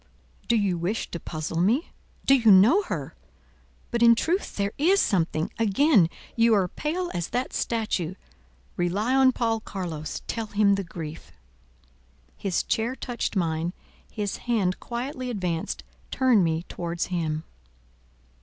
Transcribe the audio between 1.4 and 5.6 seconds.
me? Do you know her? But, in truth, there is something.